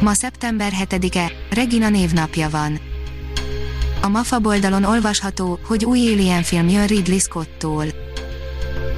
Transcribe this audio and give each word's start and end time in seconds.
Ma 0.00 0.14
szeptember 0.14 0.72
7-e, 0.82 1.32
Regina 1.50 1.88
névnapja 1.88 2.50
van. 2.50 2.80
A 4.02 4.08
MAFA 4.08 4.38
boldalon 4.38 4.84
olvasható, 4.84 5.58
hogy 5.66 5.84
új 5.84 6.12
Alien 6.12 6.42
film 6.42 6.68
jön 6.68 6.86
Ridley 6.86 7.18
Scott-tól. 7.18 7.84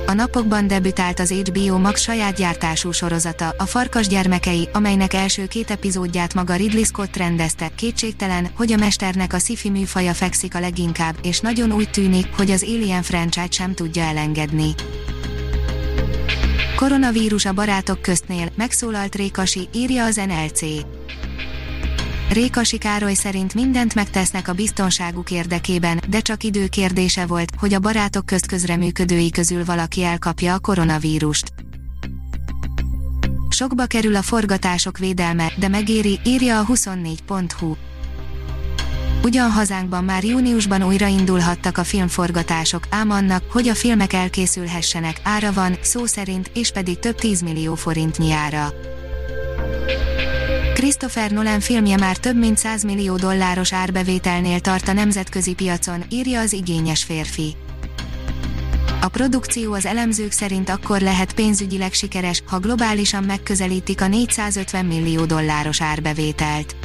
A 0.07 0.13
napokban 0.13 0.67
debütált 0.67 1.21
az 1.21 1.31
HBO 1.31 1.79
Max 1.79 2.03
saját 2.03 2.35
gyártású 2.35 2.91
sorozata, 2.91 3.55
a 3.59 3.67
Farkas 3.67 4.07
gyermekei, 4.07 4.69
amelynek 4.73 5.13
első 5.15 5.47
két 5.47 5.71
epizódját 5.71 6.35
maga 6.35 6.55
Ridley 6.55 6.85
Scott 6.85 7.17
rendezte. 7.17 7.69
Kétségtelen, 7.77 8.51
hogy 8.57 8.73
a 8.73 8.77
mesternek 8.77 9.33
a 9.33 9.39
sci-fi 9.39 9.71
műfaja 9.71 10.15
fekszik 10.15 10.55
a 10.55 10.61
leginkább, 10.61 11.17
és 11.23 11.41
nagyon 11.41 11.73
úgy 11.73 11.91
tűnik, 11.91 12.27
hogy 12.37 12.51
az 12.51 12.63
Alien 12.63 13.03
franchise 13.03 13.51
sem 13.51 13.75
tudja 13.75 14.03
elengedni. 14.03 14.75
Koronavírus 16.77 17.45
a 17.45 17.53
barátok 17.53 18.03
köztnél, 18.03 18.49
megszólalt 18.57 19.15
Rékasi, 19.15 19.69
írja 19.75 20.05
az 20.05 20.17
NLC. 20.17 20.61
Rékasi 22.31 22.79
Károly 22.79 23.15
szerint 23.15 23.55
mindent 23.55 23.95
megtesznek 23.95 24.49
a 24.49 24.53
biztonságuk 24.53 25.31
érdekében, 25.31 26.01
de 26.09 26.21
csak 26.21 26.43
idő 26.43 26.67
kérdése 26.67 27.27
volt, 27.27 27.51
hogy 27.59 27.75
a 27.75 27.79
barátok 27.79 28.27
közt 28.27 28.47
közreműködői 28.47 29.31
közül 29.31 29.65
valaki 29.65 30.03
elkapja 30.03 30.55
a 30.55 30.59
koronavírust. 30.59 31.53
Sokba 33.49 33.87
kerül 33.87 34.17
a 34.17 34.23
forgatások 34.23 34.99
védelme, 34.99 35.53
de 35.59 35.69
megéri, 35.69 36.21
írja 36.25 36.59
a 36.59 36.67
24.hu. 36.67 37.75
Ugyan 39.23 39.51
hazánkban 39.51 40.05
már 40.05 40.25
júniusban 40.25 40.83
újraindulhattak 40.83 41.79
a 41.79 41.85
filmforgatások, 41.85 42.83
ám 42.91 43.11
annak, 43.11 43.43
hogy 43.51 43.69
a 43.69 43.75
filmek 43.75 44.13
elkészülhessenek, 44.13 45.21
ára 45.23 45.53
van, 45.53 45.77
szó 45.81 46.07
szerint, 46.07 46.51
és 46.55 46.71
pedig 46.71 46.99
több 46.99 47.15
10 47.15 47.41
millió 47.41 47.75
forintnyi 47.75 48.33
ára. 48.33 48.73
Christopher 50.75 51.31
Nolan 51.31 51.61
filmje 51.61 51.97
már 51.97 52.17
több 52.17 52.37
mint 52.37 52.59
100 52.59 52.85
millió 52.85 53.17
dolláros 53.17 53.73
árbevételnél 53.73 54.61
tart 54.61 54.89
a 54.89 54.93
nemzetközi 54.93 55.55
piacon, 55.55 56.05
írja 56.09 56.41
az 56.41 56.53
igényes 56.53 57.05
férfi. 57.05 57.57
A 59.01 59.09
produkció 59.09 59.73
az 59.73 59.87
elemzők 59.87 60.33
szerint 60.33 60.69
akkor 60.69 61.01
lehet 61.01 61.33
pénzügyileg 61.33 61.93
sikeres, 61.93 62.43
ha 62.47 62.59
globálisan 62.59 63.25
megközelítik 63.25 64.01
a 64.01 64.07
450 64.07 64.85
millió 64.85 65.25
dolláros 65.25 65.83
árbevételt. 65.83 66.82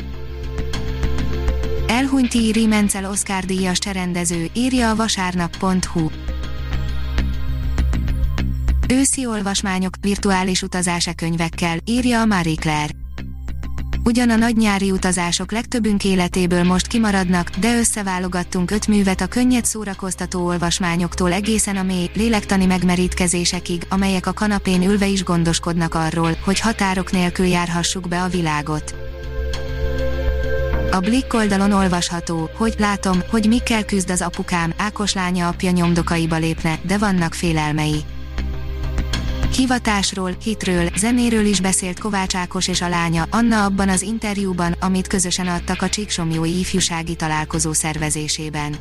Elhunyt 1.88 2.30
Thierry 2.30 2.66
Mencel 2.66 3.10
Oscar 3.10 3.46
díjas 3.46 3.80
cserendező, 3.80 4.50
írja 4.54 4.90
a 4.90 4.96
vasárnap.hu. 4.96 6.10
Őszi 8.90 9.26
olvasmányok, 9.26 9.94
virtuális 10.02 10.62
utazás 10.62 11.10
könyvekkel, 11.16 11.78
írja 11.86 12.22
a 12.22 12.26
Marie 12.26 12.56
Claire. 12.56 12.94
Ugyan 14.04 14.30
a 14.30 14.36
nagy 14.36 14.58
nyári 14.58 14.92
utazások 14.92 15.52
legtöbbünk 15.52 16.04
életéből 16.04 16.64
most 16.64 16.88
kimaradnak, 16.88 17.50
de 17.50 17.78
összeválogattunk 17.78 18.72
öt 18.72 18.88
művet 18.88 19.22
a 19.22 19.28
könnyed 19.28 19.66
szórakoztató 19.66 20.46
olvasmányoktól 20.46 21.34
egészen 21.34 21.78
a 21.78 21.84
mély, 21.84 22.10
lélektani 22.14 22.66
megmerítkezésekig, 22.66 23.86
amelyek 23.90 24.28
a 24.28 24.34
kanapén 24.34 24.82
ülve 24.82 25.08
is 25.08 25.24
gondoskodnak 25.24 25.94
arról, 25.94 26.38
hogy 26.44 26.60
határok 26.60 27.12
nélkül 27.12 27.46
járhassuk 27.46 28.08
be 28.08 28.22
a 28.22 28.28
világot. 28.28 28.96
A 30.92 31.00
Blick 31.00 31.34
oldalon 31.34 31.72
olvasható, 31.72 32.50
hogy 32.54 32.76
látom, 32.78 33.20
hogy 33.30 33.48
mikkel 33.48 33.86
küzd 33.86 34.10
az 34.10 34.22
apukám, 34.22 34.74
Ákos 34.78 35.14
lánya 35.14 35.48
apja 35.48 35.72
nyomdokaiba 35.72 36.36
lépne, 36.36 36.80
de 36.82 36.98
vannak 36.98 37.34
félelmei. 37.34 38.04
Hivatásról, 39.56 40.36
hitről, 40.44 40.90
zenéről 40.98 41.46
is 41.46 41.62
beszélt 41.62 42.00
Kovács 42.00 42.36
Ákos 42.36 42.68
és 42.68 42.82
a 42.82 42.90
lánya, 42.90 43.26
Anna 43.30 43.64
abban 43.64 43.90
az 43.90 44.02
interjúban, 44.02 44.76
amit 44.80 45.08
közösen 45.08 45.48
adtak 45.48 45.82
a 45.82 45.90
Csíksomjói 45.90 46.60
ifjúsági 46.60 47.16
találkozó 47.16 47.74
szervezésében. 47.74 48.76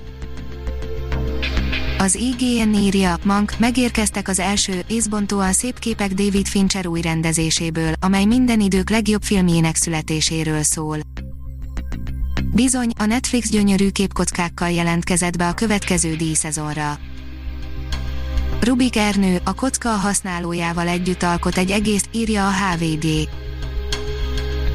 Az 1.98 2.14
IGN 2.14 2.74
írja, 2.74 3.16
Mank, 3.24 3.58
megérkeztek 3.58 4.28
az 4.28 4.38
első, 4.38 4.84
észbontóan 4.86 5.52
szép 5.52 5.78
képek 5.78 6.12
David 6.12 6.46
Fincher 6.46 6.86
új 6.86 7.00
rendezéséből, 7.00 7.92
amely 8.00 8.24
minden 8.24 8.60
idők 8.60 8.90
legjobb 8.90 9.22
filmjének 9.22 9.76
születéséről 9.76 10.62
szól. 10.62 10.98
Bizony, 12.56 12.90
a 12.98 13.04
Netflix 13.04 13.50
gyönyörű 13.50 13.90
képkockákkal 13.90 14.70
jelentkezett 14.70 15.36
be 15.36 15.48
a 15.48 15.54
következő 15.54 16.16
díjszezonra. 16.16 16.98
Rubik 18.60 18.96
Ernő, 18.96 19.40
a 19.44 19.54
kocka 19.54 19.92
a 19.92 19.96
használójával 19.96 20.88
együtt 20.88 21.22
alkot 21.22 21.56
egy 21.56 21.70
egész, 21.70 22.04
írja 22.12 22.46
a 22.46 22.52
HVD. 22.52 23.28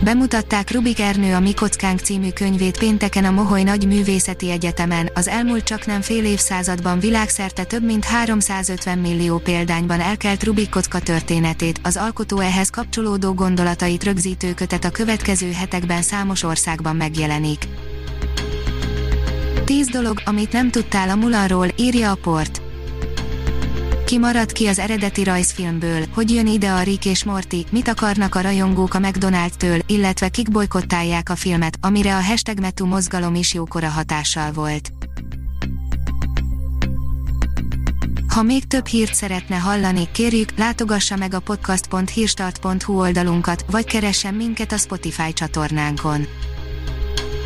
Bemutatták 0.04 0.72
Rubik 0.72 1.00
Ernő 1.00 1.34
a 1.34 1.40
Mi 1.40 1.54
című 2.04 2.30
könyvét 2.30 2.78
pénteken 2.78 3.26
a 3.26 3.32
Moholy 3.32 3.64
Nagy 3.64 3.88
Művészeti 3.88 4.52
Egyetemen, 4.52 5.10
az 5.14 5.28
elmúlt 5.28 5.64
csak 5.64 5.86
nem 5.86 6.02
fél 6.02 6.26
évszázadban 6.26 7.00
világszerte 7.00 7.64
több 7.64 7.84
mint 7.84 8.04
350 8.04 8.98
millió 8.98 9.38
példányban 9.38 10.00
elkelt 10.00 10.44
Rubik 10.44 10.70
kocka 10.70 11.00
történetét, 11.00 11.80
az 11.84 11.98
alkotó 11.98 12.40
ehhez 12.40 12.70
kapcsolódó 12.70 13.34
gondolatait 13.34 14.04
rögzítő 14.04 14.54
kötet 14.54 14.86
a 14.86 14.92
következő 14.92 15.52
hetekben 15.52 16.02
számos 16.02 16.44
országban 16.44 16.96
megjelenik. 16.96 17.68
10 19.66 19.88
dolog, 19.88 20.22
amit 20.26 20.52
nem 20.52 20.72
tudtál 20.72 21.10
a 21.10 21.16
Mulanról, 21.16 21.68
írja 21.76 22.12
a 22.12 22.16
port. 22.16 22.61
Ki 24.12 24.18
maradt 24.18 24.52
ki 24.52 24.68
az 24.68 24.80
eredeti 24.80 25.24
rajzfilmből, 25.24 26.06
hogy 26.14 26.32
jön 26.32 26.48
ide 26.48 26.72
a 26.72 26.82
Rick 26.82 27.06
és 27.06 27.24
Morty, 27.24 27.66
mit 27.70 27.88
akarnak 27.88 28.36
a 28.36 28.42
rajongók 28.42 28.94
a 28.94 29.00
McDonald's-től, 29.00 29.84
illetve 29.86 30.30
kik 30.30 30.52
bolykottálják 30.52 31.30
a 31.30 31.36
filmet, 31.36 31.78
amire 31.82 32.16
a 32.16 32.22
hashtag 32.22 32.60
Metu 32.60 32.86
mozgalom 32.86 33.36
is 33.36 33.54
jókora 33.54 33.90
hatással 33.90 34.52
volt. 34.52 34.92
Ha 38.28 38.42
még 38.42 38.68
több 38.68 38.86
hírt 38.86 39.16
szeretne 39.16 39.56
hallani, 39.56 40.08
kérjük, 40.12 40.58
látogassa 40.58 41.16
meg 41.16 41.34
a 41.34 41.40
podcast.hírstart.hu 41.40 43.00
oldalunkat, 43.00 43.66
vagy 43.70 43.86
keressen 43.86 44.34
minket 44.34 44.72
a 44.72 44.78
Spotify 44.78 45.34
csatornánkon. 45.34 46.28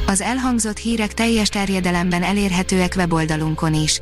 Az 0.08 0.22
elhangzott 0.22 0.78
hírek 0.78 1.14
teljes 1.14 1.50
terjedelemben 1.50 2.24
elérhetőek 2.24 2.94
weboldalunkon 2.96 3.74
is. 3.74 4.02